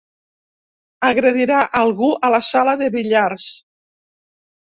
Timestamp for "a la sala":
2.29-2.75